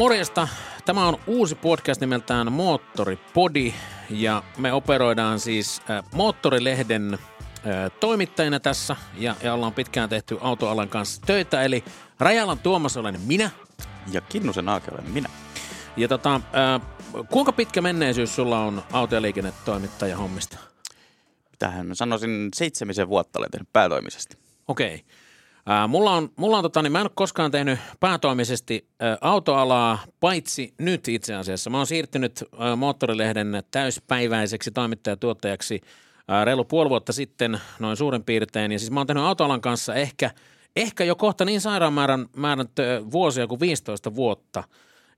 [0.00, 0.48] Morjesta.
[0.84, 3.74] Tämä on uusi podcast nimeltään Moottoripodi
[4.10, 7.20] ja me operoidaan siis äh, Moottorilehden äh,
[8.00, 11.62] toimittajina tässä ja, ja ollaan pitkään tehty autoalan kanssa töitä.
[11.62, 11.84] Eli
[12.20, 13.50] Rajalan Tuomas olen minä.
[14.12, 15.28] Ja Kinnusen Aake olen minä.
[15.96, 16.80] Ja tota, äh,
[17.30, 20.58] kuinka pitkä menneisyys sulla on auto- ja liikennetoimittaja hommista?
[21.58, 24.36] Tähän mä sanoisin seitsemisen vuotta olen tehnyt päätoimisesti.
[24.68, 24.94] Okei.
[24.94, 25.88] Okay.
[25.88, 28.88] Mulla on, mulla on tota, niin mä en ole koskaan tehnyt päätoimisesti
[29.20, 31.70] autoalaa, paitsi nyt itse asiassa.
[31.70, 32.44] Mä oon siirtynyt
[32.76, 35.80] Moottorilehden täyspäiväiseksi toimittajatuottajaksi
[36.44, 38.72] reilu puoli vuotta sitten, noin suurin piirtein.
[38.72, 40.30] Ja siis mä oon tehnyt autoalan kanssa ehkä,
[40.76, 44.64] ehkä jo kohta niin sairaan määrän, määrän tö, vuosia kuin 15 vuotta.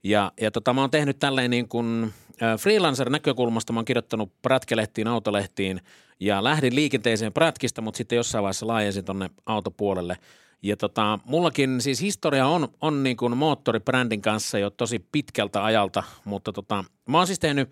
[0.03, 2.13] Ja, ja tota, mä oon tehnyt tälleen niin kuin
[2.59, 5.81] freelancer-näkökulmasta, mä oon kirjoittanut prätkelehtiin, autolehtiin
[6.19, 10.17] ja lähdin liikenteeseen prätkistä, mutta sitten jossain vaiheessa laajensin tonne autopuolelle–
[10.63, 16.03] ja tota, mullakin siis historia on, on niin kuin moottoribrändin kanssa jo tosi pitkältä ajalta,
[16.25, 17.69] mutta tota, mä oon siis tehnyt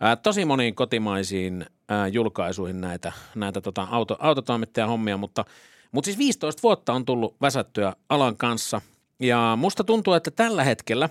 [0.00, 5.44] ää, tosi moniin kotimaisiin ää, julkaisuihin näitä, näitä tota, auto, autotoimittajahommia, mutta,
[5.92, 8.80] mutta siis 15 vuotta on tullut väsättyä alan kanssa.
[9.20, 11.08] Ja musta tuntuu, että tällä hetkellä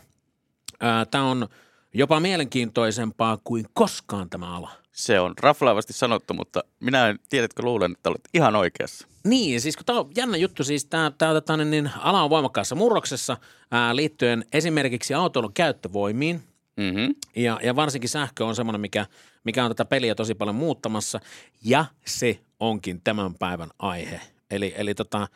[1.11, 1.47] tämä on
[1.93, 4.71] jopa mielenkiintoisempaa kuin koskaan tämä ala.
[4.91, 9.07] Se on raflaavasti sanottu, mutta minä en, tiedätkö, luulen, että olet ihan oikeassa.
[9.23, 12.29] Niin, siis kun tämä on jännä juttu, siis tämä, tämä tota, niin, niin, ala on
[12.29, 13.37] voimakkaassa murroksessa
[13.71, 16.43] ää, liittyen esimerkiksi autoilun käyttövoimiin.
[16.77, 17.15] Mm-hmm.
[17.35, 19.05] Ja, ja varsinkin sähkö on semmoinen, mikä,
[19.43, 21.19] mikä on tätä peliä tosi paljon muuttamassa.
[21.63, 24.21] Ja se onkin tämän päivän aihe.
[24.51, 25.27] Eli, eli tota,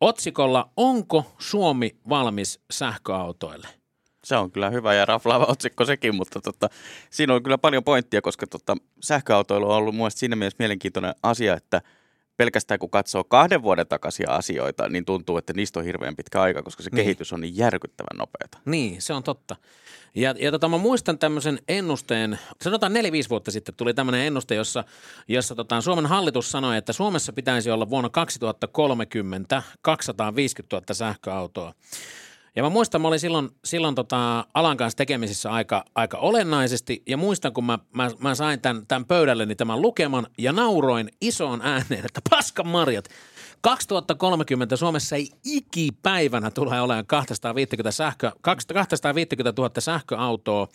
[0.00, 3.68] otsikolla, onko Suomi valmis sähköautoille?
[4.24, 6.68] Se on kyllä hyvä ja raflaava otsikko sekin, mutta tota,
[7.10, 11.54] siinä on kyllä paljon pointtia, koska tota, sähköautoilu on ollut mielestäni siinä mielessä mielenkiintoinen asia,
[11.54, 11.82] että–
[12.36, 16.62] pelkästään kun katsoo kahden vuoden takaisia asioita, niin tuntuu, että niistä on hirveän pitkä aika,
[16.62, 16.96] koska se niin.
[16.96, 18.58] kehitys on niin järkyttävän nopeata.
[18.64, 19.56] Niin, se on totta.
[20.14, 24.84] Ja, ja tota, mä muistan tämmöisen ennusteen, sanotaan neljä-viisi vuotta sitten tuli tämmöinen ennuste, jossa,
[25.28, 31.74] jossa tota, Suomen hallitus sanoi, että Suomessa pitäisi olla vuonna 2030 250 000 sähköautoa.
[32.56, 37.16] Ja mä muistan, mä olin silloin, silloin tota alan kanssa tekemisissä aika, aika olennaisesti ja
[37.16, 42.04] muistan, kun mä, mä, mä sain tämän, tämän pöydälleni tämän lukeman ja nauroin isoon ääneen,
[42.04, 43.08] että paskan marjat,
[43.60, 50.68] 2030 Suomessa ei ikipäivänä tule olemaan 250, sähkö, 250 000 sähköautoa.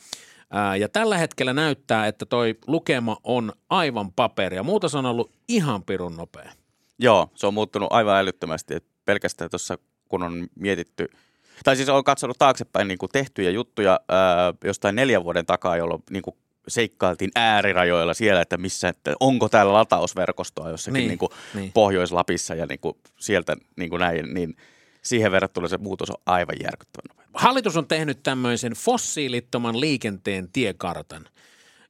[0.79, 4.63] ja tällä hetkellä näyttää, että toi lukema on aivan paperia.
[4.63, 6.51] Muutos on ollut ihan pirun nopea.
[6.99, 8.73] Joo, se on muuttunut aivan älyttömästi.
[9.05, 11.07] pelkästään tuossa, kun on mietitty–
[11.63, 16.03] tai siis olen katsonut taaksepäin niin kuin tehtyjä juttuja ää, jostain neljän vuoden takaa, jolloin
[16.09, 16.35] niin kuin
[16.67, 21.71] seikkailtiin äärirajoilla siellä, että missä, että onko täällä latausverkostoa jossakin niin, niin kuin niin.
[21.71, 24.55] Pohjois-Lapissa ja niin kuin sieltä niin kuin näin, niin
[25.01, 31.25] siihen verrattuna se muutos on aivan järkyttävän Hallitus on tehnyt tämmöisen fossiilittoman liikenteen tiekartan–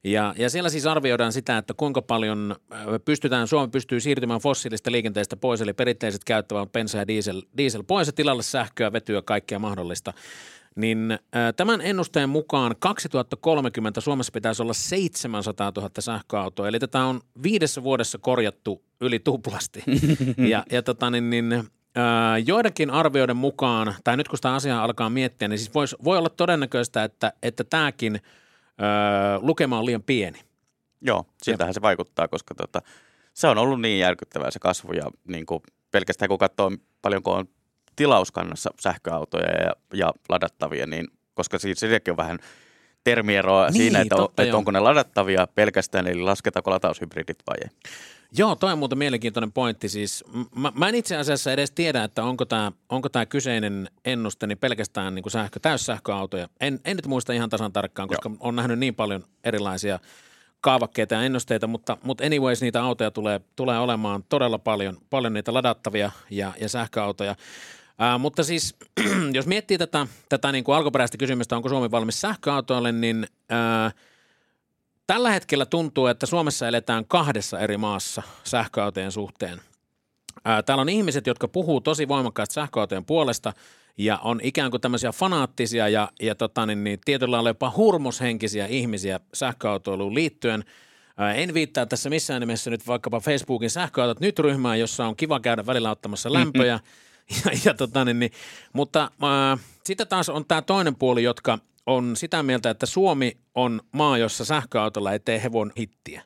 [0.04, 2.56] ja, ja siellä siis arvioidaan sitä, että kuinka paljon
[3.04, 8.06] pystytään, Suomi pystyy siirtymään fossiilista liikenteestä pois, eli perinteiset käyttävät bensa ja diesel, diesel pois
[8.06, 10.12] ja tilalle sähköä, vetyä, kaikkea mahdollista.
[10.76, 11.18] Niin
[11.56, 18.18] tämän ennusteen mukaan 2030 Suomessa pitäisi olla 700 000 sähköautoa, eli tätä on viidessä vuodessa
[18.18, 19.82] korjattu yli tuplasti.
[20.50, 21.64] ja, ja tota, niin, niin,
[22.46, 26.28] joidenkin arvioiden mukaan, tai nyt kun sitä asiaa alkaa miettiä, niin siis vois, voi olla
[26.28, 28.20] todennäköistä, että, että tämäkin–
[29.40, 30.40] lukema on liian pieni.
[31.00, 32.82] Joo, siltähän se vaikuttaa, koska tota,
[33.34, 37.48] se on ollut niin järkyttävää se kasvu ja niin kuin pelkästään kun katsoo paljonko on
[37.96, 42.38] tilauskannassa sähköautoja ja, ja ladattavia, niin koska siis sekin on vähän
[43.04, 47.56] termieroa niin, siinä, että, totta, on, että onko ne ladattavia pelkästään, eli lasketaanko lataushybridit vai
[47.62, 47.92] ei.
[48.38, 49.88] Joo, toi on muuten mielenkiintoinen pointti.
[49.88, 50.24] Siis,
[50.54, 54.58] mä, mä en itse asiassa edes tiedä, että onko tämä onko tää kyseinen ennuste niin
[54.58, 56.48] pelkästään niin kuin sähkö, täyssähköautoja.
[56.60, 58.36] En, en nyt muista ihan tasan tarkkaan, koska Joo.
[58.40, 59.98] on nähnyt niin paljon erilaisia
[60.60, 65.54] kaavakkeita ja ennusteita, mutta, mutta anyways niitä autoja tulee, tulee olemaan todella paljon, paljon niitä
[65.54, 67.36] ladattavia ja, ja sähköautoja.
[67.98, 68.76] Ää, mutta siis,
[69.32, 73.90] jos miettii tätä, tätä niin kuin alkuperäistä kysymystä, onko Suomi valmis sähköautoille, niin ää,–
[75.10, 79.60] Tällä hetkellä tuntuu, että Suomessa eletään kahdessa eri maassa sähköautojen suhteen.
[80.66, 83.52] Täällä on ihmiset, jotka puhuu tosi voimakkaasti sähköautojen puolesta
[83.98, 88.66] ja on ikään kuin tämmöisiä fanaattisia ja, ja tota, niin, niin, tietyllä lailla jopa hurmoshenkisiä
[88.66, 90.64] ihmisiä sähköautoiluun liittyen.
[91.34, 95.66] En viittaa tässä missään nimessä nyt vaikkapa Facebookin sähköautot nyt ryhmään, jossa on kiva käydä
[95.66, 96.76] välillä ottamassa lämpöjä.
[96.76, 97.10] Mm-hmm.
[97.44, 98.32] Ja, ja tota, niin, niin,
[98.72, 101.58] mutta äh, sitten taas on tämä toinen puoli, jotka–
[101.90, 106.22] on sitä mieltä, että Suomi on maa, jossa sähköautolla ei tee hevon hittiä.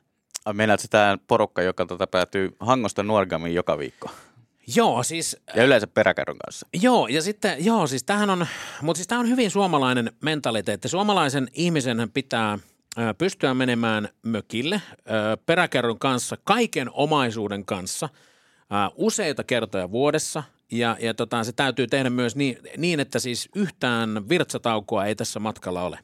[0.53, 4.09] Meinaat tämä porukka, joka tota päätyy Hangosta Nuorgamiin joka viikko?
[4.75, 5.37] Joo, siis...
[5.55, 6.67] Ja yleensä peräkärryn kanssa.
[6.81, 8.47] Joo, ja sitten, joo, siis tämähän on,
[8.81, 10.89] mutta siis tämä on hyvin suomalainen mentaliteetti.
[10.89, 12.59] Suomalaisen ihmisen pitää
[13.17, 14.81] pystyä menemään mökille
[15.45, 18.09] peräkärryn kanssa, kaiken omaisuuden kanssa,
[18.95, 24.29] useita kertoja vuodessa– ja, ja tota, se täytyy tehdä myös niin, niin, että siis yhtään
[24.29, 25.99] virtsataukoa ei tässä matkalla ole.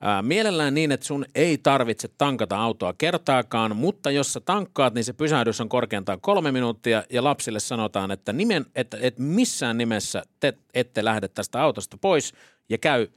[0.00, 5.04] Ää, mielellään niin, että sun ei tarvitse tankata autoa kertaakaan, mutta jos sä tankkaat, niin
[5.04, 10.22] se pysähdys on korkeintaan kolme minuuttia ja lapsille sanotaan, että, nimen, että, että missään nimessä
[10.40, 12.32] te ette lähde tästä autosta pois
[12.68, 13.08] ja käy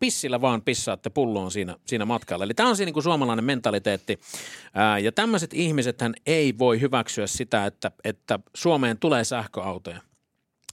[0.00, 2.44] pissillä vaan pissaatte pulloon siinä, siinä matkalla.
[2.44, 4.20] Eli tämä on siinä niin suomalainen mentaliteetti.
[4.74, 10.00] Ää, ja tämmöiset ihmiset ei voi hyväksyä sitä, että, että Suomeen tulee sähköautoja.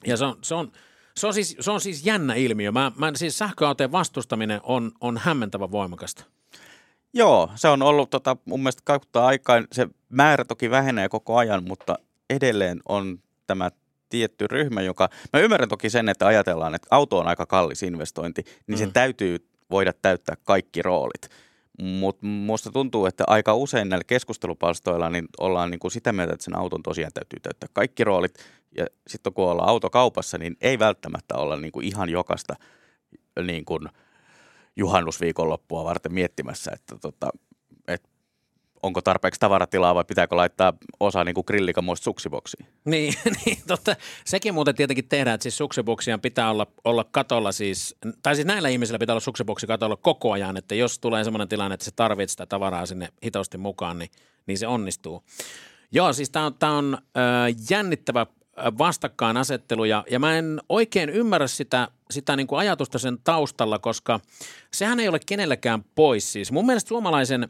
[0.07, 0.71] Ja se on, se on,
[1.17, 2.71] se on, siis, se on siis jännä ilmiö.
[2.71, 6.23] Mä, mä, siis sähköautojen vastustaminen on, on hämmentävän voimakasta.
[7.13, 9.67] Joo, se on ollut tota, mun mielestä kautta aikaan.
[9.71, 11.99] Se määrä toki vähenee koko ajan, mutta
[12.29, 13.71] edelleen on tämä
[14.13, 15.09] tietty ryhmä, joka...
[15.33, 18.79] Mä ymmärrän toki sen, että ajatellaan, että auto on aika kallis investointi, niin mm.
[18.79, 21.29] sen täytyy voida täyttää kaikki roolit.
[21.81, 26.43] Mutta musta tuntuu, että aika usein näillä keskustelupalstoilla niin ollaan niin kuin sitä mieltä, että
[26.43, 28.33] sen auton tosiaan täytyy täyttää kaikki roolit.
[28.77, 32.55] Ja sitten kun ollaan autokaupassa, niin ei välttämättä olla niin kuin ihan jokasta
[33.43, 33.89] niin kuin
[34.75, 37.29] juhannusviikonloppua varten miettimässä, että, tota,
[38.83, 42.65] onko tarpeeksi tavaratilaa vai pitääkö laittaa osa niin kuin grillikamoista suksiboksiin.
[42.85, 43.13] Niin,
[43.45, 43.95] niin totta.
[44.25, 48.69] Sekin muuten tietenkin tehdään, että siis suksiboksia pitää olla, olla katolla siis, tai siis näillä
[48.69, 52.31] ihmisillä pitää olla suksiboksi katolla koko ajan, että jos tulee sellainen tilanne, että se tarvitsee
[52.33, 54.09] sitä tavaraa sinne hitosti mukaan, niin,
[54.47, 55.23] niin se onnistuu.
[55.91, 58.25] Joo, siis tämä on, tää on äh, jännittävä
[58.77, 64.19] vastakkainasettelu ja, ja mä en oikein ymmärrä sitä, sitä niin kuin ajatusta sen taustalla, koska
[64.73, 66.33] sehän ei ole kenellekään pois.
[66.33, 67.49] Siis mun mielestä suomalaisen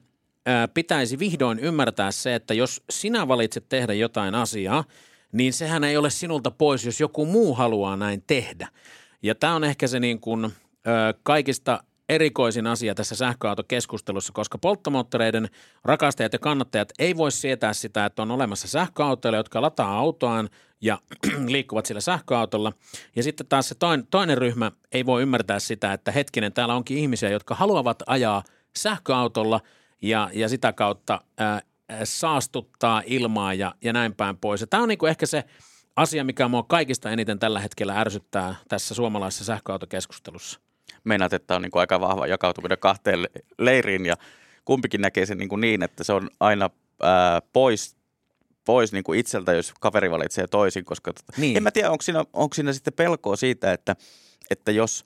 [0.74, 4.84] pitäisi vihdoin ymmärtää se, että jos sinä valitset tehdä jotain asiaa,
[5.31, 8.68] niin sehän ei ole sinulta pois, jos joku muu haluaa näin tehdä.
[9.22, 10.54] Ja tämä on ehkä se niin kuin,
[11.24, 15.50] kaikista erikoisin asia tässä sähköautokeskustelussa, koska polttomoottoreiden
[15.84, 20.50] rakastajat ja kannattajat ei voi sietää sitä, että on olemassa sähköautoja, jotka lataa autoaan
[20.81, 20.98] ja
[21.48, 22.74] liikkuvat sillä sähköautolla.
[23.16, 26.98] Ja sitten taas se toinen, toinen ryhmä ei voi ymmärtää sitä, että hetkinen, täällä onkin
[26.98, 28.44] ihmisiä, jotka haluavat ajaa
[28.75, 29.62] sähköautolla
[30.01, 31.62] ja, ja sitä kautta ää,
[32.04, 34.62] saastuttaa ilmaa ja, ja näin päin pois.
[34.62, 35.44] Ja tämä on niinku ehkä se
[35.95, 40.60] asia, mikä mua kaikista eniten tällä hetkellä ärsyttää tässä suomalaisessa sähköautokeskustelussa.
[41.04, 43.28] Meinaat, että on niinku aika vahva jakautuminen kahteen
[43.60, 44.16] leiriin ja
[44.66, 46.69] kumpikin näkee sen niin, niin että se on aina
[47.01, 47.96] ää, pois
[48.66, 51.57] pois niin kuin itseltä, jos kaveri valitsee toisin, koska tota, niin.
[51.57, 53.96] en mä tiedä, onko siinä, onko siinä sitten pelkoa siitä, että,
[54.50, 55.06] että jos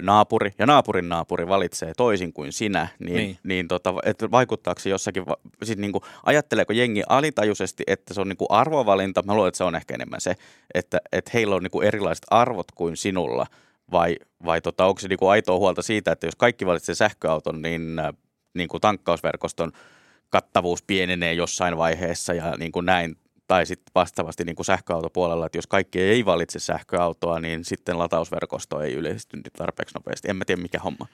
[0.00, 3.38] naapuri ja naapurin naapuri valitsee toisin kuin sinä, niin, niin.
[3.42, 5.24] niin tota, että vaikuttaako se jossakin,
[5.62, 9.58] siis niin kuin, ajatteleeko jengi alitajuisesti, että se on niin kuin arvovalinta, mä luulen, että
[9.58, 10.36] se on ehkä enemmän se,
[10.74, 13.46] että, että heillä on niin kuin erilaiset arvot kuin sinulla,
[13.92, 17.62] vai, vai tota, onko se niin kuin aitoa huolta siitä, että jos kaikki valitsee sähköauton,
[17.62, 17.96] niin,
[18.54, 19.72] niin kuin tankkausverkoston–
[20.34, 23.16] kattavuus pienenee jossain vaiheessa ja niin kuin näin.
[23.54, 28.80] Tai sitten vastaavasti niin kuin sähköautopuolella, että jos kaikki ei valitse sähköautoa, niin sitten latausverkosto
[28.80, 30.30] ei yleisty tarpeeksi nopeasti.
[30.30, 31.06] En mä tiedä, mikä homma.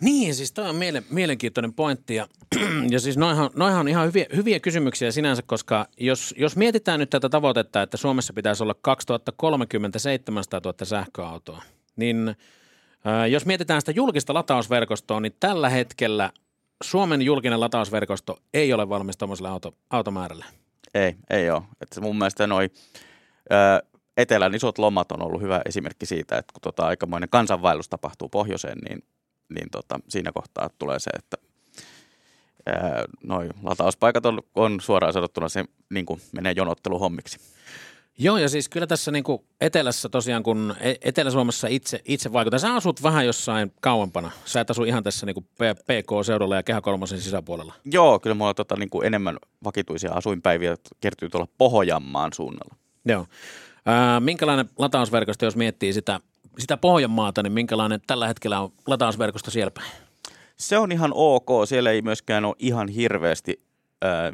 [0.00, 2.14] Niin, siis toi on miele- mielenkiintoinen pointti.
[2.14, 2.28] Ja,
[2.90, 7.10] ja siis noihan, noihan on ihan hyviä, hyviä kysymyksiä sinänsä, koska jos, jos mietitään nyt
[7.10, 11.62] tätä tavoitetta, että Suomessa pitäisi olla 2030 700 000 sähköautoa,
[11.96, 16.30] niin äh, jos mietitään sitä julkista latausverkostoa, niin tällä hetkellä–
[16.82, 20.44] Suomen julkinen latausverkosto ei ole valmis tuommoiselle auto, automäärälle.
[20.94, 21.62] Ei, ei ole.
[21.80, 22.70] Että mun mielestä noi,
[24.16, 28.78] etelän isot lomat on ollut hyvä esimerkki siitä, että kun tota aikamoinen kansanvaellus tapahtuu pohjoiseen,
[28.78, 29.04] niin,
[29.48, 31.36] niin tota, siinä kohtaa tulee se, että
[33.24, 37.38] noin latauspaikat on, on suoraan sanottuna se niin kuin menee jonotteluhommiksi.
[38.22, 42.58] Joo, ja siis kyllä tässä niin kuin etelässä tosiaan, kun e- Etelä-Suomessa itse, itse vaikuttaa.
[42.58, 44.30] Sä asut vähän jossain kauempana.
[44.44, 47.74] Sä et asu ihan tässä niin kuin PK-seudulla ja Kehä Kolmosen sisäpuolella.
[47.84, 52.74] Joo, kyllä mulla on tota, niin kuin enemmän vakituisia asuinpäiviä kertyy tuolla Pohjanmaan suunnalla.
[53.04, 53.26] Joo.
[53.86, 56.20] Ää, minkälainen latausverkosto, jos miettii sitä,
[56.58, 59.90] sitä Pohjanmaata, niin minkälainen tällä hetkellä on latausverkosto siellä päin?
[60.56, 61.48] Se on ihan ok.
[61.64, 63.62] Siellä ei myöskään ole ihan hirveästi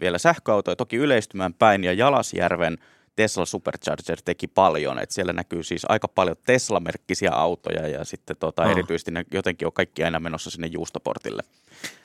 [0.01, 0.77] vielä sähköautoja.
[0.77, 2.79] Toki yleistymään päin ja Jalasjärven–
[3.17, 8.63] Tesla Supercharger teki paljon, että siellä näkyy siis aika paljon Tesla-merkkisiä autoja ja sitten tota,
[8.63, 8.71] oh.
[8.71, 11.43] erityisesti ne jotenkin on kaikki aina menossa sinne juustoportille,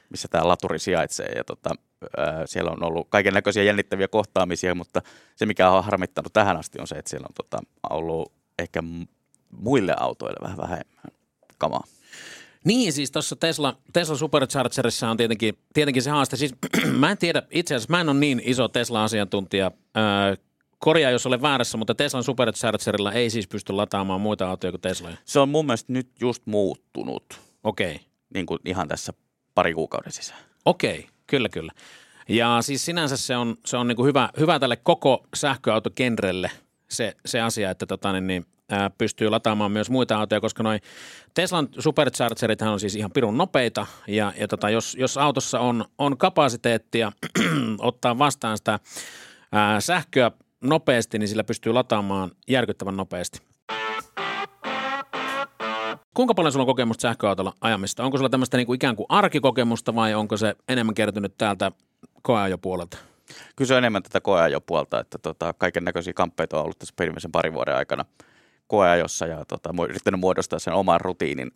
[0.10, 1.76] missä tämä laturi sijaitsee ja tota,
[2.18, 5.02] ää, siellä on ollut kaiken näköisiä jännittäviä kohtaamisia, mutta
[5.36, 8.84] se mikä on harmittanut tähän asti on se, että siellä on tota, ollut ehkä
[9.52, 11.14] muille autoille vähän vähemmän
[11.58, 11.84] kamaa.
[12.66, 16.36] Niin, siis tuossa Tesla, Tesla Superchargerissa on tietenkin, tietenkin se haaste.
[16.36, 16.56] Siis
[17.00, 19.72] mä en tiedä, itse asiassa mä en ole niin iso Tesla-asiantuntija.
[19.98, 20.36] Öö,
[20.82, 25.10] korjaa, jos olen väärässä, mutta Teslan Superchargerilla ei siis pysty lataamaan muita autoja kuin Tesla.
[25.26, 27.40] Se on mun mielestä nyt just muuttunut.
[27.64, 27.96] Okei.
[27.96, 28.06] Okay.
[28.34, 29.14] Niin kuin ihan tässä
[29.56, 30.40] pari kuukauden sisään.
[30.66, 31.12] Okei, okay.
[31.28, 31.72] kyllä kyllä.
[32.30, 36.52] Ja siis sinänsä se on, se on niin kuin hyvä, hyvä tälle koko sähköautokenrelle
[36.90, 40.82] se, se asia, että tota, niin, niin, ää, pystyy lataamaan myös muita autoja, koska noin
[41.34, 46.18] Teslan superchargerit on siis ihan pirun nopeita ja, ja tota, jos, jos autossa on, on
[46.18, 47.12] kapasiteettia
[47.80, 48.80] ottaa vastaan sitä
[49.52, 53.40] ää, sähköä nopeasti, niin sillä pystyy lataamaan järkyttävän nopeasti.
[56.14, 58.04] Kuinka paljon sulla on kokemusta sähköautolla ajamista?
[58.04, 61.72] Onko sulla tämmöistä niin kuin ikään kuin arkikokemusta vai onko se enemmän kertynyt täältä
[62.22, 62.98] koeajopuolelta?
[63.56, 67.32] Kyllä se on enemmän tätä koeajopuolta, että tota, kaiken näköisiä kamppeita on ollut tässä perimmäisen
[67.32, 68.06] parin vuoden aikana
[68.68, 71.52] koeajossa ja tota, yrittänyt muodostaa sen oman rutiinin,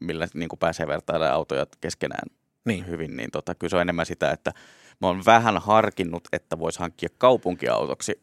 [0.00, 2.28] millä niin kuin pääsee vertailemaan autoja keskenään
[2.64, 2.86] niin.
[2.86, 4.52] hyvin, niin tota, kyllä se on enemmän sitä, että
[5.00, 8.22] mä oon vähän harkinnut, että voisi hankkia kaupunkiautoksi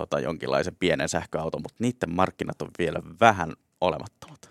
[0.00, 4.50] tota, jonkinlaisen pienen sähköauton, mutta niiden markkinat on vielä vähän olemattomat.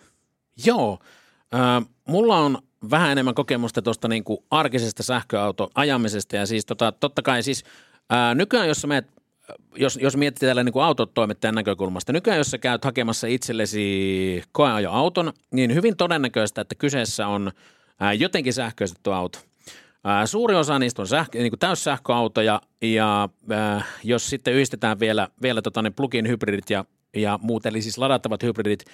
[0.66, 1.00] Joo,
[1.54, 2.58] äh, mulla on
[2.92, 7.64] vähän enemmän kokemusta tuosta niin kuin arkisesta sähköautoajamisesta ja siis tota, totta kai siis
[8.10, 9.08] ää, nykyään, jos meet
[9.76, 15.74] jos, jos miettii tällä niin autotoimittajan näkökulmasta, nykyään jos sä käyt hakemassa itsellesi koeajoauton, niin
[15.76, 17.52] hyvin todennäköistä, että kyseessä on
[18.18, 19.40] jotenkin sähköistetty auto.
[20.04, 25.28] Ää, suuri osa niistä on sähkö, niin kuin täyssähköautoja ja ää, jos sitten yhdistetään vielä,
[25.42, 28.86] vielä tota, ne plug-in hybridit ja ja muut, eli siis ladattavat hybridit,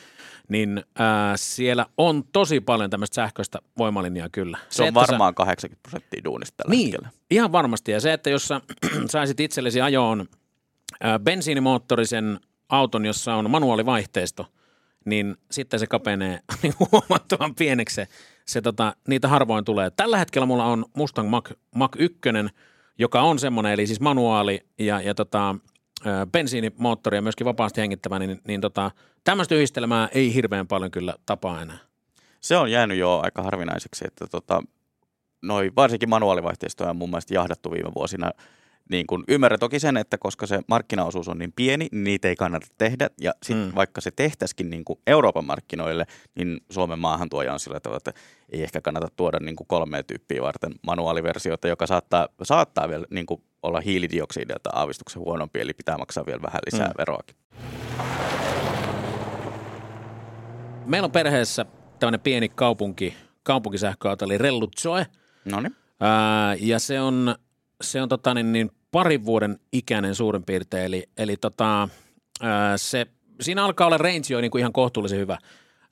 [0.49, 4.57] niin ää, siellä on tosi paljon tämmöistä sähköistä voimalinjaa kyllä.
[4.69, 5.35] Se, se on varmaan sä...
[5.35, 7.09] 80 prosenttia duunista tällä niin, hetkellä.
[7.31, 7.91] ihan varmasti.
[7.91, 8.61] Ja se, että jos sä
[9.11, 10.25] saisit itsellesi ajoon
[11.01, 14.45] ää, bensiinimoottorisen auton, jossa on manuaalivaihteisto,
[15.05, 18.07] niin sitten se kapenee niin huomattavan pieneksi se,
[18.45, 19.91] se tota, niitä harvoin tulee.
[19.91, 22.19] Tällä hetkellä mulla on Mustang Mach, Mach 1,
[22.97, 25.55] joka on semmoinen, eli siis manuaali ja, ja tota,
[26.31, 28.91] bensiinimoottori ja myöskin vapaasti hengittävä, niin, niin tota,
[29.23, 31.77] tämmöistä yhdistelmää ei hirveän paljon kyllä tapaa enää.
[32.39, 34.63] Se on jäänyt jo aika harvinaiseksi, että tota,
[35.41, 38.31] noi, varsinkin manuaalivaihteistoja on mun mielestä jahdattu viime vuosina
[38.89, 42.35] niin kun ymmärrän toki sen, että koska se markkinaosuus on niin pieni, niin niitä ei
[42.35, 43.09] kannata tehdä.
[43.21, 43.75] Ja sitten mm.
[43.75, 48.13] vaikka se tehtäisikin niin kuin Euroopan markkinoille, niin Suomen maahantuoja on sillä tavalla, että
[48.49, 53.25] ei ehkä kannata tuoda niin kuin kolme tyyppiä varten manuaaliversiota, joka saattaa, saattaa vielä niin
[53.25, 56.93] kuin olla hiilidioksidilta aavistuksen huonompi, eli pitää maksaa vielä vähän lisää mm.
[56.97, 57.35] veroakin.
[60.85, 61.65] Meillä on perheessä
[61.99, 63.13] tämmöinen pieni kaupunki,
[63.43, 65.07] kaupunkisähköauto, eli Rellutsoe.
[65.45, 65.75] No niin.
[66.59, 67.35] ja se on
[67.81, 71.89] se on tota, niin, niin parin vuoden ikäinen suurin piirtein, eli, eli tota,
[72.41, 73.05] ää, se,
[73.41, 75.37] siinä alkaa olla range jo niin kuin ihan kohtuullisen hyvä.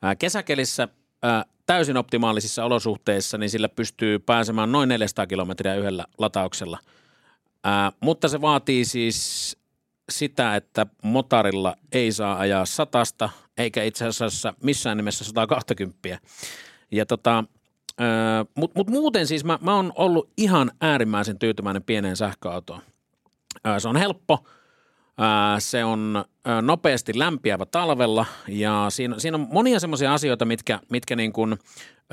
[0.01, 0.87] Ää, kesäkelissä
[1.23, 6.79] ää, täysin optimaalisissa olosuhteissa, niin sillä pystyy pääsemään noin 400 kilometriä yhdellä latauksella.
[7.63, 9.57] Ää, mutta se vaatii siis
[10.11, 16.19] sitä, että motarilla ei saa ajaa satasta, eikä itse asiassa missään nimessä 120.
[16.91, 17.43] Ja tota,
[18.55, 22.81] mutta mut muuten siis mä, mä oon ollut ihan äärimmäisen tyytyväinen pieneen sähköautoon.
[23.67, 24.43] Öö, se on helppo,
[25.19, 30.79] öö, se on öö, nopeasti lämpiävä talvella ja siinä, siinä on monia semmoisia asioita, mitkä,
[30.89, 31.57] mitkä niin kun,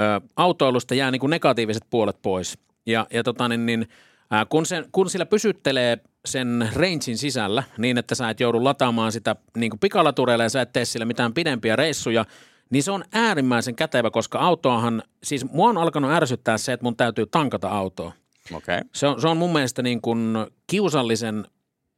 [0.00, 2.58] öö, autoilusta jää niin kun negatiiviset puolet pois.
[2.86, 3.88] Ja, ja tota niin, niin,
[4.48, 9.36] kun, se, kun sillä pysyttelee sen rangein sisällä niin, että sä et joudu lataamaan sitä
[9.56, 12.24] niin pikalatureilla ja sä et tee sillä mitään pidempiä reissuja–
[12.70, 16.96] niin se on äärimmäisen kätevä, koska autoahan, siis mua on alkanut ärsyttää se, että mun
[16.96, 18.12] täytyy tankata autoa.
[18.54, 18.80] Okay.
[18.94, 20.36] Se, on, se on mun mielestä niin kuin
[20.66, 21.46] kiusallisen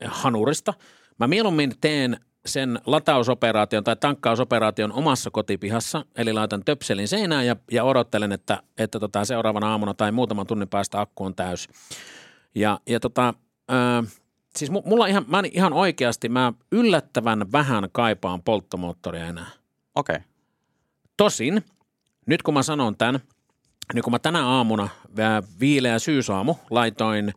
[0.07, 0.75] hanurista.
[1.19, 7.85] Mä mieluummin teen sen latausoperaation tai tankkausoperaation omassa kotipihassa, eli laitan töpselin seinään ja, ja
[7.85, 11.69] odottelen, että, että tota seuraavana aamuna tai muutaman tunnin päästä akku on täys.
[12.55, 13.35] Ja, ja tota,
[13.71, 14.13] äh,
[14.57, 19.51] siis mulla ihan, mä ihan oikeasti, mä yllättävän vähän kaipaan polttomoottoria enää.
[19.95, 20.17] Okei.
[20.17, 20.32] Okay.
[21.23, 21.65] Tosin,
[22.27, 23.21] nyt kun mä sanon tämän,
[23.95, 24.89] niin kun mä tänä aamuna,
[25.61, 27.33] viileä syysaamu, laitoin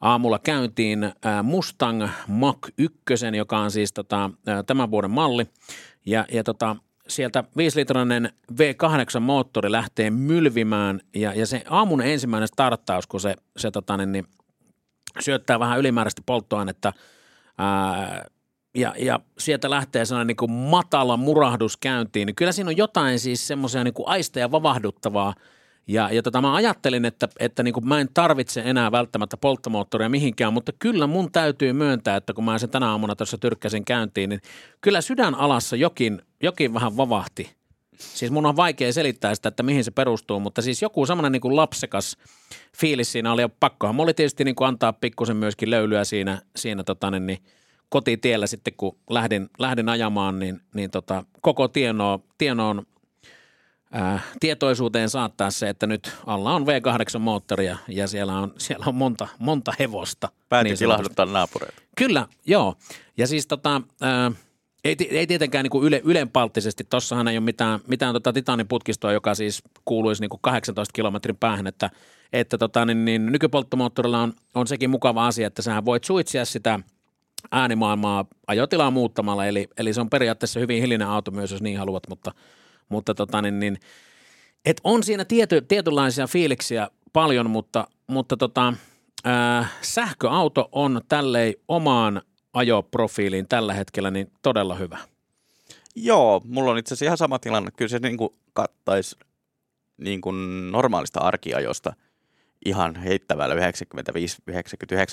[0.00, 2.96] aamulla käyntiin Mustang Mach 1,
[3.36, 4.30] joka on siis tota,
[4.66, 5.46] tämän vuoden malli.
[6.06, 6.76] Ja, ja tota,
[7.08, 13.96] sieltä 5-litrainen V8-moottori lähtee mylvimään ja, ja se aamun ensimmäinen starttaus, kun se, se tota,
[13.96, 14.26] niin, niin,
[15.20, 16.92] syöttää vähän ylimääräistä polttoainetta
[17.58, 18.24] ää,
[18.74, 23.18] ja, ja sieltä lähtee sellainen niin kuin matala murahdus käyntiin, niin kyllä siinä on jotain
[23.18, 25.34] siis semmoisia niin kuin aisteja vavahduttavaa.
[25.86, 30.08] Ja, ja tota, mä ajattelin, että, että niin kuin mä en tarvitse enää välttämättä polttomoottoria
[30.08, 34.30] mihinkään, mutta kyllä mun täytyy myöntää, että kun mä sen tänä aamuna tuossa tyrkkäsin käyntiin,
[34.30, 34.40] niin
[34.80, 37.50] kyllä sydän alassa jokin, jokin vähän vavahti.
[37.98, 41.40] Siis mun on vaikea selittää sitä, että mihin se perustuu, mutta siis joku semmoinen niin
[41.40, 42.16] kuin lapsekas
[42.76, 43.94] fiilis siinä oli ja pakkohan.
[43.94, 47.38] Mulla oli tietysti niin kuin antaa pikkusen myöskin löylyä siinä, siinä tota, niin, niin
[47.88, 52.86] kotitiellä sitten, kun lähdin, lähdin ajamaan, niin, niin tota, koko tienoon, tienoon
[53.92, 59.28] ää, tietoisuuteen saattaa se, että nyt alla on V8-moottoria ja siellä on, siellä on monta,
[59.38, 60.28] monta hevosta.
[60.48, 61.82] Päätin niin tilahduttaa naapureita.
[61.96, 62.74] Kyllä, joo.
[63.16, 64.32] Ja siis tota, ää,
[64.84, 69.62] ei, ei tietenkään niin yle, ylenpalttisesti, tossahan ei ole mitään, mitään tota titaniputkistoa, joka siis
[69.84, 71.90] kuuluisi niin kuin 18 kilometrin päähän, että,
[72.32, 76.80] että tota, niin, niin nykypolttomoottorilla on, on sekin mukava asia, että sähän voit suitsia sitä
[77.52, 82.08] äänimaailmaa ajotilaa muuttamalla, eli, eli se on periaatteessa hyvin hiljainen auto myös, jos niin haluat,
[82.08, 82.32] mutta,
[82.88, 83.78] mutta tota, niin, niin,
[84.64, 88.74] et on siinä tiety, tietynlaisia fiiliksiä paljon, mutta, mutta tota,
[89.24, 92.22] ää, sähköauto on tälleen omaan
[92.52, 94.98] ajoprofiiliin tällä hetkellä niin todella hyvä.
[95.96, 97.70] Joo, mulla on itse asiassa ihan sama tilanne.
[97.76, 99.16] Kyllä se niin kuin kattaisi
[99.96, 101.92] niin kuin normaalista arkiajosta
[102.64, 103.58] ihan heittävällä 95-99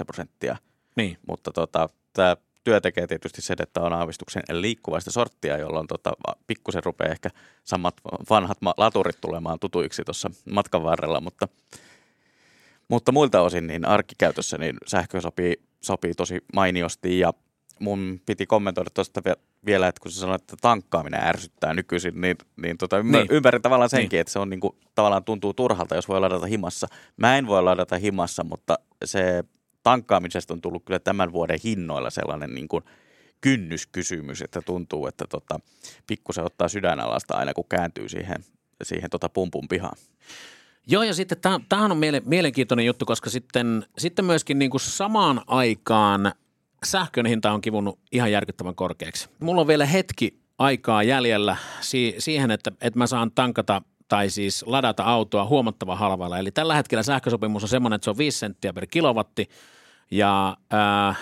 [0.05, 0.57] prosenttia.
[0.95, 1.17] Niin.
[1.27, 6.11] Mutta tota, tämä työ tekee tietysti se, että on aavistuksen liikkuvaista sorttia, jolloin tota,
[6.47, 7.29] pikkusen rupeaa ehkä
[7.63, 7.95] samat
[8.29, 11.47] vanhat laturit tulemaan tutuiksi tuossa matkan varrella, mutta,
[12.87, 17.33] mutta muilta osin niin arkikäytössä niin sähkö sopii, sopii tosi mainiosti ja
[17.79, 19.21] mun piti kommentoida tuosta
[19.65, 23.27] vielä, että kun sä sanoit, että tankkaaminen ärsyttää nykyisin, niin, niin, tota, niin.
[23.29, 24.21] ymmärrän tavallaan senkin, niin.
[24.21, 26.87] että se on niin kuin, tavallaan tuntuu turhalta, jos voi ladata himassa.
[27.17, 29.43] Mä en voi ladata himassa, mutta se
[29.83, 32.83] tankkaamisesta on tullut kyllä tämän vuoden hinnoilla sellainen niin kuin
[33.41, 35.59] kynnyskysymys, että tuntuu, että tota,
[36.07, 38.43] pikkusen ottaa sydänalasta aina, kun kääntyy siihen,
[38.83, 39.97] siihen tota pumpun pihaan.
[40.87, 41.37] Joo, ja sitten
[41.69, 46.31] tämähän on mielenkiintoinen juttu, koska sitten, sitten myöskin niin kuin samaan aikaan
[46.85, 49.29] sähkön hinta on kivunut ihan järkyttävän korkeaksi.
[49.39, 53.81] Mulla on vielä hetki aikaa jäljellä si- siihen, että, että mä saan tankata
[54.11, 56.37] tai siis ladata autoa huomattavan halvalla.
[56.37, 59.49] Eli tällä hetkellä sähkösopimus on semmoinen, että se on 5 senttiä per kilowatti
[60.11, 61.19] ja äh,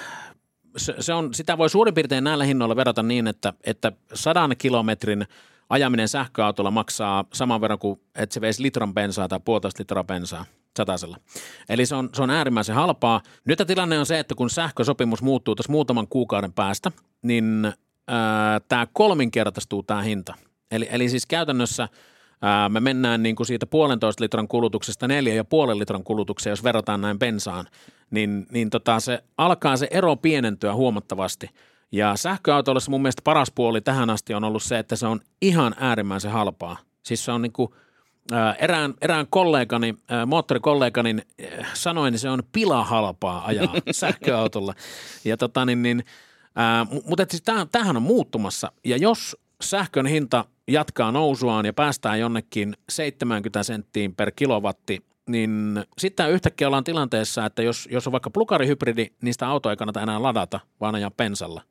[0.78, 5.25] se, se on, sitä voi suurin piirtein näillä hinnoilla verrata niin, että, että sadan kilometrin
[5.69, 10.45] ajaminen sähköautolla maksaa saman verran kuin, että se veisi litran bensaa tai puolitoista litraa bensaa
[10.78, 11.17] satasella.
[11.69, 13.21] Eli se on, se on äärimmäisen halpaa.
[13.45, 17.75] Nyt tilanne on se, että kun sähkösopimus muuttuu tuossa muutaman kuukauden päästä, niin äh,
[18.67, 20.34] tämä kolminkertaistuu tämä hinta.
[20.71, 21.89] Eli, eli siis käytännössä–
[22.41, 26.63] Ää, me mennään niin kuin siitä puolentoista litran kulutuksesta neljä ja puolen litran kulutukseen, jos
[26.63, 27.65] verrataan näin bensaan,
[28.12, 31.49] niin, niin tota se alkaa se ero pienentyä huomattavasti.
[31.91, 35.75] Ja sähköautoilla mun mielestä paras puoli tähän asti on ollut se, että se on ihan
[35.80, 36.78] äärimmäisen halpaa.
[37.04, 37.69] Siis se on niin kuin,
[38.32, 44.73] ää, erään, erään kollegani, ää, moottorikollegani ää, sanoi, niin se on pilahalpaa ajaa sähköautolla.
[45.25, 46.04] Ja tota niin, niin
[46.56, 48.71] ää, mutta siis tämähän on muuttumassa.
[48.86, 56.32] Ja jos sähkön hinta jatkaa nousuaan ja päästään jonnekin 70 senttiin per kilowatti, niin sitten
[56.32, 60.24] yhtäkkiä ollaan tilanteessa, että jos, jos on vaikka plukarihybridi, niin sitä autoa ei kannata enää
[60.24, 61.62] ladata, vaan ajaa pensalla.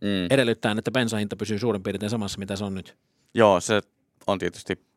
[0.00, 0.26] Mm.
[0.30, 2.96] Edellyttäen, että bensahinta pysyy suurin piirtein samassa, mitä se on nyt.
[3.34, 3.80] Joo, se
[4.26, 4.87] on tietysti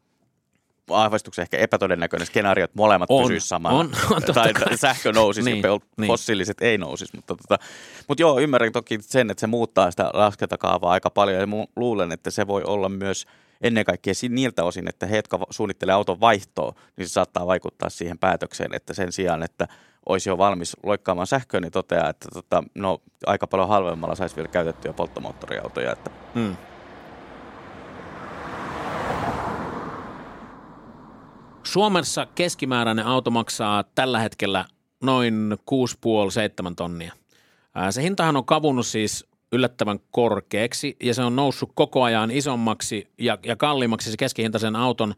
[0.90, 3.76] aavistuksen ehkä epätodennäköinen skenaario, että molemmat on, pysyisivät samana.
[3.76, 4.78] On, on tai kai.
[4.78, 6.08] sähkö nousisi niin, ja niin.
[6.08, 7.16] fossiiliset ei nousisi.
[7.16, 7.64] Mutta, tota,
[8.08, 12.32] mutta joo, ymmärrän toki sen, että se muuttaa sitä laskentakaavaa aika paljon ja luulen, että
[12.32, 13.26] se voi olla myös
[13.62, 18.18] ennen kaikkea niiltä osin, että he, jotka suunnittelee auton vaihtoa, niin se saattaa vaikuttaa siihen
[18.18, 19.68] päätökseen, että sen sijaan, että
[20.06, 24.48] olisi jo valmis loikkaamaan sähköä, niin toteaa, että tota, no, aika paljon halvemmalla saisi vielä
[24.48, 25.92] käytettyjä polttomoottoriautoja.
[25.92, 26.12] Että.
[26.34, 26.56] Hmm.
[31.64, 34.66] Suomessa keskimääräinen auto maksaa tällä hetkellä
[35.04, 35.58] noin
[36.70, 37.14] 6,5-7 tonnia.
[37.90, 43.38] Se hintahan on kavunut siis yllättävän korkeaksi ja se on noussut koko ajan isommaksi ja,
[43.46, 45.14] ja kalliimmaksi se keskihintaisen auton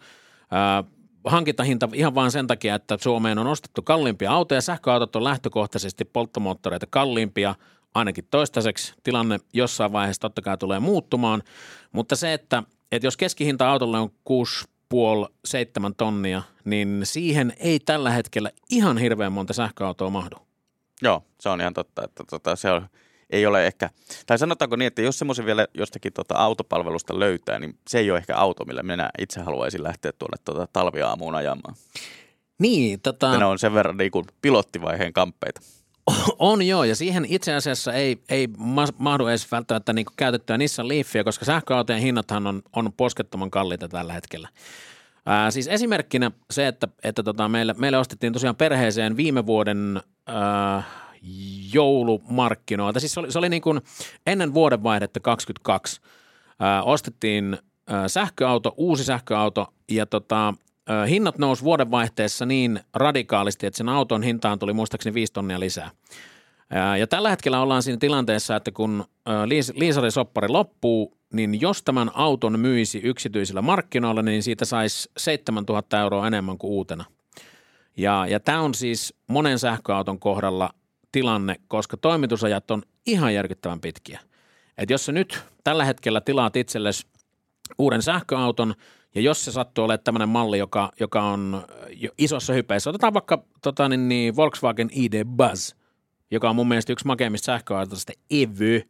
[0.51, 0.83] ää,
[1.25, 4.61] hankintahinta ihan vain sen takia, että Suomeen on ostettu kalliimpia autoja.
[4.61, 7.55] Sähköautot on lähtökohtaisesti polttomoottoreita kalliimpia,
[7.95, 8.93] ainakin toistaiseksi.
[9.03, 11.43] Tilanne jossain vaiheessa totta kai tulee muuttumaan,
[11.91, 14.65] mutta se, että, että jos keskihinta autolle on 6
[15.45, 20.35] 7 tonnia, niin siihen ei tällä hetkellä ihan hirveän monta sähköautoa mahdu.
[21.01, 22.87] Joo, se on ihan totta, että tota, se on,
[23.29, 23.89] ei ole ehkä,
[24.25, 28.17] tai sanotaanko niin, että jos semmoisen vielä jostakin tota autopalvelusta löytää, niin se ei ole
[28.17, 31.75] ehkä auto, millä minä itse haluaisin lähteä tuonne tota talviaamuun ajamaan.
[32.59, 33.37] Niin, tota...
[33.37, 35.61] ne on sen verran niin kuin pilottivaiheen kamppeita.
[36.39, 38.47] On joo, ja siihen itse asiassa ei, ei
[38.97, 44.13] mahdu edes välttämättä niin käytettyä Nissan Leafia, koska sähköautojen hinnathan on, on poskettoman kalliita tällä
[44.13, 44.49] hetkellä.
[45.25, 50.83] Ää, siis esimerkkinä se, että, että tota, meille, meille ostettiin tosiaan perheeseen viime vuoden ää,
[51.73, 52.99] joulumarkkinoilta.
[52.99, 53.81] Siis se oli, se oli niin kuin
[54.27, 56.01] ennen vuodenvaihdetta 22.
[56.59, 57.57] Ää, ostettiin
[58.07, 60.53] sähköauto, uusi sähköauto ja tota,
[61.09, 65.91] hinnat nousi vuodenvaihteessa niin radikaalisti, että sen auton hintaan tuli muistaakseni 5 tonnia lisää.
[66.99, 69.05] Ja tällä hetkellä ollaan siinä tilanteessa, että kun
[69.73, 76.57] liisarisoppari loppuu, niin jos tämän auton myisi yksityisillä markkinoilla, niin siitä saisi 7000 euroa enemmän
[76.57, 77.05] kuin uutena.
[77.97, 80.69] Ja, ja tämä on siis monen sähköauton kohdalla
[81.11, 84.19] tilanne, koska toimitusajat on ihan järkyttävän pitkiä.
[84.77, 87.07] Et jos sä nyt tällä hetkellä tilaat itsellesi
[87.77, 88.73] uuden sähköauton,
[89.15, 93.43] ja jos se sattuu olemaan tämmöinen malli, joka, joka on jo isossa hypeissä, otetaan vaikka
[93.61, 95.73] tota, niin, niin Volkswagen ID Buzz,
[96.31, 98.81] joka on mun mielestä yksi makeimmista sähköautoista Evy,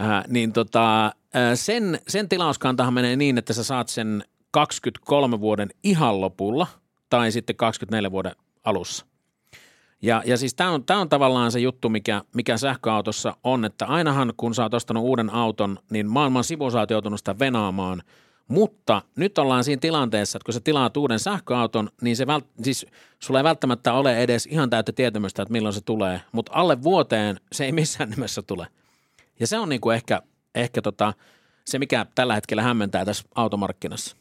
[0.00, 1.12] äh, niin tota, äh,
[1.54, 6.66] sen, sen tilauskantahan menee niin, että sä saat sen 23 vuoden ihan lopulla
[7.10, 8.32] tai sitten 24 vuoden
[8.64, 9.06] alussa.
[10.02, 14.32] Ja, ja siis tämä on, on tavallaan se juttu, mikä, mikä sähköautossa on, että ainahan
[14.36, 18.02] kun sä oot ostanut uuden auton, niin maailman sivu sä oot joutunut sitä venaamaan–
[18.48, 22.86] mutta nyt ollaan siinä tilanteessa, että kun sä tilaat uuden sähköauton, niin se vält, siis
[23.18, 27.40] sulla ei välttämättä ole edes ihan täyttä tietämystä, että milloin se tulee, mutta alle vuoteen
[27.52, 28.66] se ei missään nimessä tule.
[29.40, 30.22] Ja se on niin kuin ehkä,
[30.54, 31.14] ehkä tota,
[31.64, 34.16] se, mikä tällä hetkellä hämmentää tässä automarkkinassa.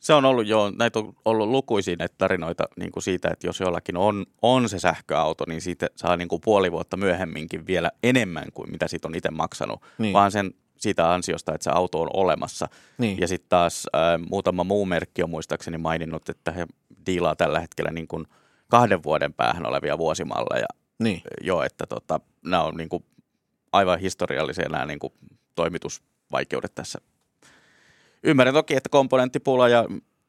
[0.00, 3.60] Se on ollut jo, näitä on ollut lukuisia näitä tarinoita niin kuin siitä, että jos
[3.60, 8.44] jollakin on, on se sähköauto, niin siitä saa niin kuin puoli vuotta myöhemminkin vielä enemmän
[8.54, 10.12] kuin mitä siitä on itse maksanut, niin.
[10.12, 12.68] vaan sen siitä ansiosta, että se auto on olemassa.
[12.98, 13.18] Niin.
[13.20, 13.98] Ja sitten taas ä,
[14.30, 16.66] muutama muu merkki on muistaakseni maininnut, että he
[17.06, 18.26] diilaa tällä hetkellä niin kuin
[18.68, 20.66] kahden vuoden päähän olevia vuosimalleja.
[20.98, 21.22] Niin.
[21.42, 23.04] Jo, että tota, nämä on niin kuin
[23.72, 25.12] aivan historiallisia nämä niin kuin
[25.54, 26.98] toimitusvaikeudet tässä.
[28.22, 29.84] Ymmärrän toki, että komponenttipula ja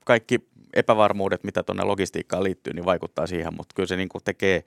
[0.05, 0.39] kaikki
[0.73, 4.63] epävarmuudet, mitä tuonne logistiikkaan liittyy, niin vaikuttaa siihen, mutta kyllä se niin kuin tekee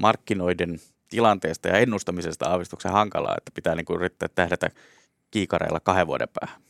[0.00, 4.70] markkinoiden tilanteesta ja ennustamisesta aavistuksen hankalaa, että pitää niin kuin yrittää tähdätä
[5.30, 6.60] kiikareilla kahden vuoden päähän.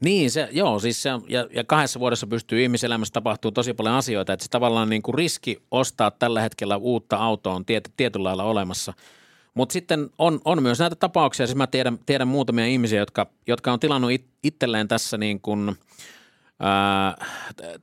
[0.00, 4.32] Niin, se, joo, siis se, ja, ja kahdessa vuodessa pystyy ihmiselämässä tapahtuu tosi paljon asioita,
[4.32, 8.44] että se tavallaan niin kuin riski ostaa tällä hetkellä uutta autoa on tiet, tietyllä lailla
[8.44, 8.92] olemassa.
[9.54, 13.72] Mutta sitten on, on myös näitä tapauksia, siis mä tiedän, tiedän muutamia ihmisiä, jotka, jotka
[13.72, 15.76] on tilannut it, itselleen tässä niin kuin,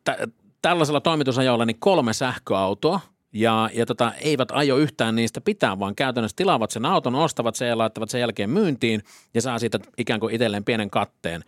[0.04, 3.00] t- tällaisella toimitusajoilla niin kolme sähköautoa–
[3.34, 7.68] ja, ja tota, eivät aio yhtään niistä pitää, vaan käytännössä tilaavat sen auton, ostavat sen
[7.68, 9.04] ja laittavat sen jälkeen myyntiin
[9.34, 11.44] ja saa siitä ikään kuin itselleen pienen katteen.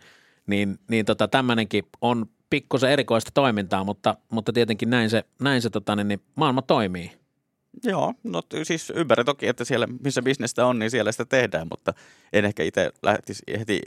[0.46, 5.70] Niin, niin tota, tämmöinenkin on pikkusen erikoista toimintaa, mutta, mutta tietenkin näin se, näin se
[5.70, 7.12] tota, niin, niin maailma toimii.
[7.84, 11.94] Joo, no siis ymmärrän toki, että siellä missä bisnestä on, niin siellä sitä tehdään, mutta
[12.32, 13.82] en ehkä itse lähtisi heti,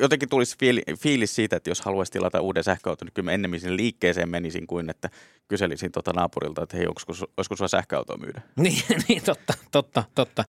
[0.00, 3.60] jotenkin tulisi fiili, fiilis siitä, että jos haluaisi tilata uuden sähköauton, niin kyllä mä ennemmin
[3.60, 5.10] sinne liikkeeseen menisin kuin, että
[5.48, 8.42] kyselisin tuota naapurilta, että hei, olisiko, olisiko sulla sähköautoa myydä?
[8.56, 10.44] Niin, niin totta, totta, totta.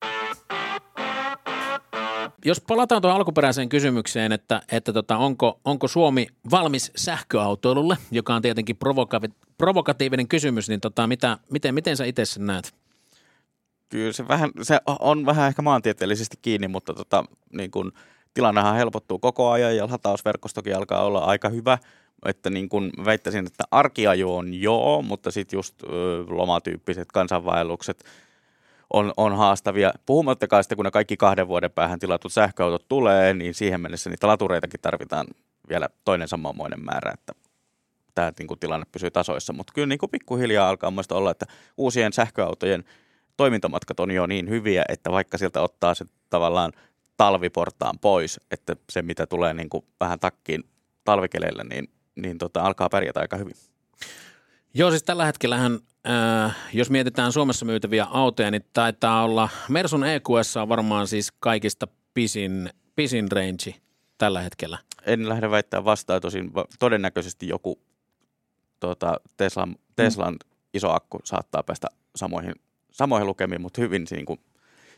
[2.46, 8.42] Jos palataan tuohon alkuperäiseen kysymykseen, että, että tota, onko, onko Suomi valmis sähköautoilulle, joka on
[8.42, 12.76] tietenkin provoka- provokatiivinen kysymys, niin tota, mitä, miten, miten sä itse sen näet?
[13.90, 17.92] Kyllä se, vähän, se on vähän ehkä maantieteellisesti kiinni, mutta tota, niin kun,
[18.34, 21.78] tilannehan helpottuu koko ajan ja latausverkostokin alkaa olla aika hyvä.
[22.26, 25.88] Että niin kun väittäisin, että arkiajo on joo, mutta sitten just ö,
[26.28, 28.04] lomatyyppiset kansanvaellukset–
[28.94, 29.94] on, on haastavia.
[30.06, 34.28] Puhumattakaan sitten, kun ne kaikki kahden vuoden päähän tilatut sähköautot tulee, niin siihen mennessä niitä
[34.28, 35.28] latureitakin tarvitaan
[35.70, 37.34] vielä toinen samanmoinen määrä, että
[38.18, 39.54] tämä niin kuin, tilanne pysyy tasoissa.
[39.54, 41.46] Mutta kyllä niin kuin pikkuhiljaa alkaa muista olla, että
[41.78, 42.84] uusien sähköautojen
[43.38, 46.74] toimintamatkat on jo niin hyviä, että vaikka sieltä ottaa se tavallaan
[47.18, 50.64] talviportaan pois, että se mitä tulee niin kuin vähän takkiin
[51.04, 53.56] talvikeleille, niin, niin tota, alkaa pärjätä aika hyvin.
[54.74, 60.58] Joo, siis tällä hetkellähän äh, jos mietitään Suomessa myytäviä autoja, niin taitaa olla, Mersun EQS
[60.58, 63.76] on varmaan siis kaikista pisin, pisin range
[64.18, 64.78] tällä hetkellä.
[65.06, 67.80] En lähde väittämään vastaan, tosin todennäköisesti joku
[68.80, 70.50] tuota, Teslan, Teslan mm.
[70.74, 72.54] iso akku saattaa päästä samoihin,
[72.92, 74.40] samoihin lukemiin, mutta hyvin niin kuin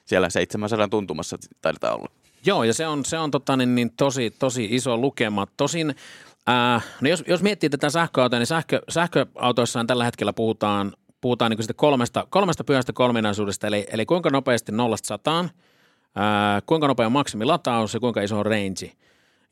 [0.06, 2.08] siellä 700 tuntumassa taitaa olla.
[2.46, 5.48] Joo, ja se on, se on tota, niin, niin tosi, tosi iso lukema.
[5.58, 5.96] Tosin
[6.50, 11.76] Äh, no jos, jos miettii tätä sähköautoa, niin sähkö, sähköautoissaan tällä hetkellä puhutaan, puhutaan niin
[11.76, 18.00] kolmesta, kolmesta pyhästä kolminaisuudesta, eli, eli kuinka nopeasti nollasta sataan, äh, kuinka nopea maksimilataus ja
[18.00, 18.92] kuinka iso on range.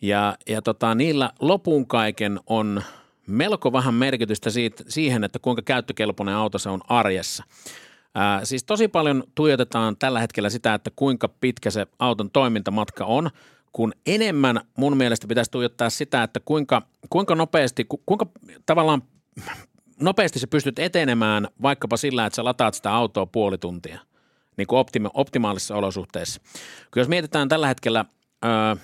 [0.01, 2.83] Ja, ja tota, niillä lopun kaiken on
[3.27, 7.43] melko vähän merkitystä siitä, siihen, että kuinka käyttökelpoinen auto se on arjessa.
[8.15, 13.29] Ää, siis tosi paljon tuijotetaan tällä hetkellä sitä, että kuinka pitkä se auton toimintamatka on–
[13.77, 18.25] kun enemmän mun mielestä pitäisi tuijottaa sitä, että kuinka, kuinka nopeasti, kuinka
[18.65, 19.03] tavallaan
[19.99, 23.99] nopeasti sä pystyt etenemään vaikkapa sillä, että sä lataat sitä autoa puoli tuntia
[24.57, 26.41] niin kuin optima- optimaalisissa olosuhteissa.
[26.93, 28.05] Kun jos mietitään tällä hetkellä
[28.45, 28.77] ö,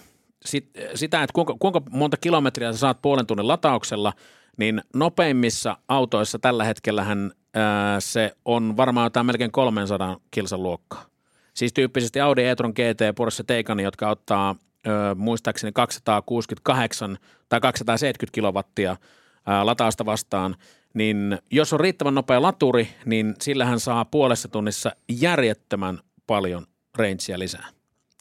[0.46, 4.14] sit, sitä, että kuinka, kuinka monta kilometriä sä saat puolen tunnin latauksella,
[4.58, 11.06] niin nopeimmissa autoissa tällä hetkellähän ää, se on varmaan jotain melkein 300 kilsan luokkaa.
[11.54, 14.56] Siis tyyppisesti Audi e-tron GT, Porsche Taycan, jotka ottaa
[14.88, 17.18] ö, muistaakseni 268
[17.50, 18.98] tai 270 kilowattia
[19.46, 20.56] ää, latausta vastaan,
[20.94, 26.66] niin jos on riittävän nopea laturi, niin sillähän saa puolessa tunnissa järjettömän paljon
[26.98, 27.68] rangea lisää.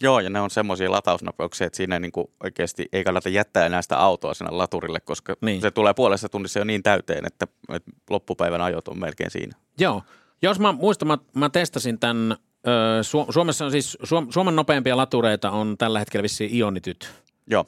[0.02, 3.82] Joo, ja ne on semmoisia latausnopeuksia, että siinä niin kuin oikeasti ei kannata jättää enää
[3.82, 5.60] sitä autoa sinne laturille, koska niin.
[5.60, 9.56] se tulee puolessa tunnissa jo niin täyteen, että, että loppupäivän ajot on melkein siinä.
[9.78, 10.02] Joo.
[10.42, 12.36] Jos mä muistan, mä, mä testasin tämän,
[13.02, 17.10] Su- Suomessa on siis, Su- Suomen nopeimpia latureita on tällä hetkellä vissiin Ionityt.
[17.46, 17.64] Joo.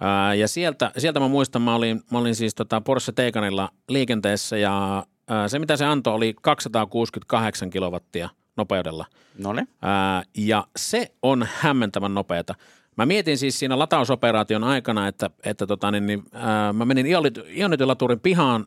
[0.00, 4.56] Ää, ja sieltä, sieltä mä muistan, mä olin, mä olin siis tota Porsche Taycanilla liikenteessä
[4.56, 9.06] ja ää, se mitä se antoi oli 268 kilowattia nopeudella.
[9.38, 9.66] No ne.
[9.82, 12.54] Ää, ja se on hämmentävän nopeata.
[12.96, 17.06] Mä mietin siis siinä latausoperaation aikana, että, että tota, niin, niin, ää, mä menin
[17.48, 18.66] Ionity-laturin pihaan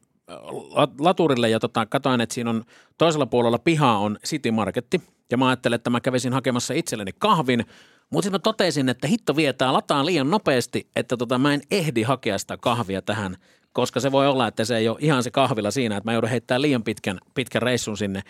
[0.99, 2.63] laturille ja tota, katsoin, että siinä on
[2.97, 5.01] toisella puolella pihaa on City Marketti.
[5.31, 7.65] Ja mä ajattelin, että mä kävisin hakemassa itselleni kahvin,
[8.09, 12.01] mutta sitten mä totesin, että hitto vietää lataan liian nopeasti, että tota, mä en ehdi
[12.01, 13.37] hakea sitä kahvia tähän,
[13.79, 16.29] koska se voi olla, että se ei ole ihan se kahvila siinä, että mä joudun
[16.29, 18.21] heittämään liian pitkän, pitkän reissun sinne.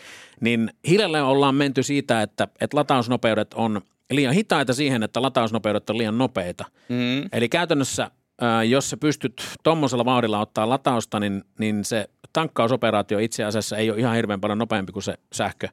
[0.41, 3.81] Niin hiljalleen ollaan menty siitä, että, että latausnopeudet on
[4.11, 6.65] liian hitaita siihen, että latausnopeudet on liian nopeita.
[6.89, 7.29] Mm.
[7.33, 13.43] Eli käytännössä, ää, jos sä pystyt tuommoisella vauhdilla ottaa latausta, niin, niin se tankkausoperaatio itse
[13.43, 15.67] asiassa ei ole ihan hirveän paljon nopeampi kuin se sähkö.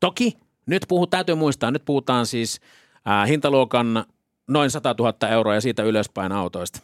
[0.00, 0.36] Toki
[0.66, 2.60] nyt puhuu, täytyy muistaa, nyt puhutaan siis
[3.04, 4.04] ää, hintaluokan
[4.48, 6.80] noin 100 000 euroa ja siitä ylöspäin autoista.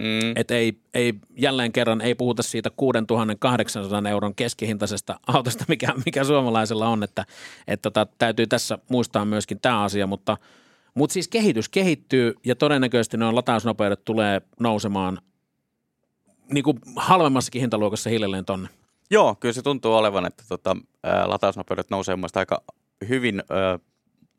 [0.00, 0.32] Mm.
[0.36, 6.88] Et ei, ei, jälleen kerran ei puhuta siitä 6800 euron keskihintaisesta autosta, mikä, mikä suomalaisella
[6.88, 7.24] on, että
[7.66, 10.36] et tota, täytyy tässä muistaa myöskin tämä asia, mutta,
[10.94, 15.18] mutta siis kehitys kehittyy ja todennäköisesti nuo latausnopeudet tulee nousemaan
[16.52, 18.68] niin kuin halvemmassakin hintaluokassa hiljalleen tonne.
[19.10, 22.62] Joo, kyllä se tuntuu olevan, että tota, ää, latausnopeudet nousee mun aika
[23.08, 23.42] hyvin.
[23.50, 23.78] Ää,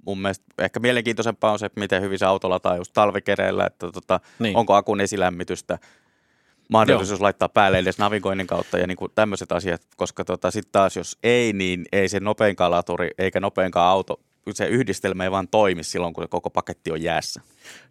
[0.05, 3.91] mun mielestä ehkä mielenkiintoisempaa on se, että miten hyvin se auto lataa just talvikereillä, että
[3.91, 4.57] tota, Niin.
[4.57, 5.79] onko akun esilämmitystä,
[6.69, 7.23] mahdollisuus Joo.
[7.23, 11.17] laittaa päälle edes navigoinnin kautta ja niin kuin tämmöiset asiat, koska tota, sitten taas jos
[11.23, 14.19] ei, niin ei se nopeinkaan laturi eikä nopeinkaan auto,
[14.53, 17.41] se yhdistelmä ei vaan toimi silloin, kun koko paketti on jäässä.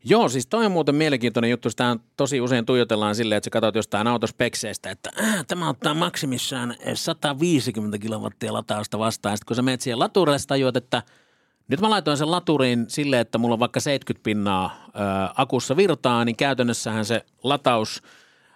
[0.05, 1.71] Joo, siis toi on muuten mielenkiintoinen juttu.
[1.71, 6.77] Sitä tosi usein tuijotellaan silleen, että sä katsot jostain autospekseistä, että äh, tämä ottaa maksimissaan
[6.95, 9.37] 150 kilowattia latausta vastaan.
[9.37, 11.03] Sitten kun sä menet siihen laturille, sä tajuat, että
[11.71, 14.91] nyt mä laitoin sen laturiin silleen, että mulla on vaikka 70 pinnaa ö,
[15.37, 18.03] akussa virtaa, niin käytännössähän se lataus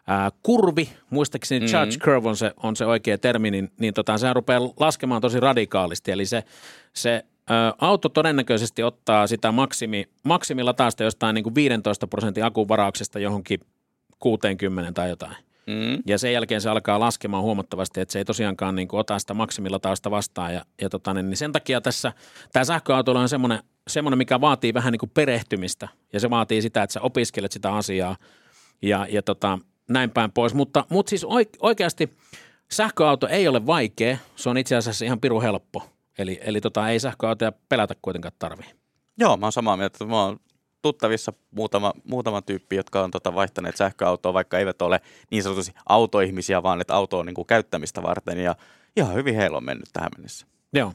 [0.06, 1.70] ää, kurvi, muistaakseni mm-hmm.
[1.70, 5.40] charge curve on se, on se oikea termi, niin, niin tota, sehän rupeaa laskemaan tosi
[5.40, 6.12] radikaalisti.
[6.12, 6.44] Eli se,
[6.92, 13.18] se ö, auto todennäköisesti ottaa sitä maksimi, maksimilatausta jostain niin kuin 15 prosentin akun varauksesta
[13.18, 13.60] johonkin
[14.18, 15.36] 60 tai jotain.
[15.66, 16.02] Mm.
[16.06, 19.34] Ja sen jälkeen se alkaa laskemaan huomattavasti, että se ei tosiaankaan niin kuin ota sitä
[19.34, 20.54] maksimilatausta vastaan.
[20.54, 22.12] Ja, ja tota, niin sen takia tässä
[22.52, 25.88] tämä sähköautoilla on semmoinen, semmoinen, mikä vaatii vähän niin kuin perehtymistä.
[26.12, 28.16] Ja se vaatii sitä, että sä opiskelet sitä asiaa
[28.82, 30.54] ja, ja tota, näin päin pois.
[30.54, 32.16] Mutta, mutta siis oik- oikeasti
[32.70, 35.88] sähköauto ei ole vaikea, se on itse asiassa ihan piru helppo.
[36.18, 38.70] Eli, eli tota, ei sähköautoja pelätä kuitenkaan tarvii.
[39.18, 40.04] Joo, mä oon samaa mieltä.
[40.04, 40.40] Mä oon
[40.84, 46.62] tuttavissa muutama, muutama tyyppi, jotka on tota vaihtaneet sähköautoa, vaikka eivät ole niin sanotusti autoihmisiä,
[46.62, 48.38] vaan että auto on niin kuin käyttämistä varten.
[48.38, 48.56] Ja
[48.96, 50.46] ihan hyvin heillä on mennyt tähän mennessä.
[50.72, 50.92] Joo.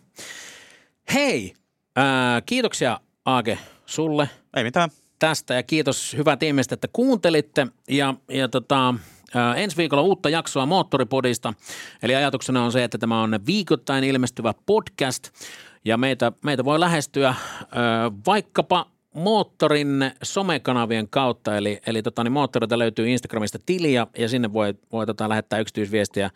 [1.13, 1.53] Hei,
[1.95, 4.89] ää, kiitoksia Aage sulle Ei mitään.
[5.19, 8.93] tästä ja kiitos hyvät ihmiset, että kuuntelitte ja, ja tota,
[9.55, 11.53] ensi viikolla uutta jaksoa Moottoripodista.
[12.03, 15.29] Eli ajatuksena on se, että tämä on viikoittain ilmestyvä podcast
[15.85, 18.85] ja meitä, meitä voi lähestyä ää, vaikkapa
[19.19, 25.05] Moottorin somekanavien kautta, eli, eli tota, niin Moottorilta löytyy Instagramista tiliä ja sinne voi, voi
[25.05, 26.29] tota, lähettää yksityisviestiä.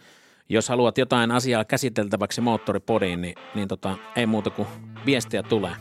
[0.50, 4.68] Jos haluat jotain asiaa käsiteltäväksi Moottoripodiin, niin, niin tota, ei muuta kuin
[5.06, 5.72] viestiä tulee.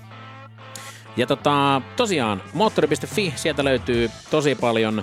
[1.16, 5.02] Ja tota, tosiaan moottori.fi, sieltä löytyy tosi paljon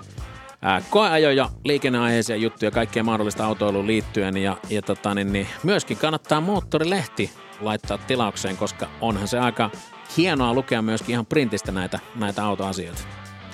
[0.61, 4.37] ää, koeajoja, liikenneaiheisia juttuja, kaikkea mahdollista autoiluun liittyen.
[4.37, 7.31] Ja, ja tota, niin, niin, myöskin kannattaa moottorilehti
[7.61, 9.69] laittaa tilaukseen, koska onhan se aika
[10.17, 13.01] hienoa lukea myöskin ihan printistä näitä, näitä autoasioita.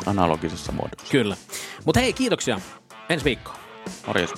[0.05, 1.11] Analogisessa muodossa.
[1.11, 1.37] Kyllä.
[1.85, 2.59] Mutta hei, kiitoksia.
[3.09, 3.57] Ensi viikkoon.
[4.07, 4.33] Morjes.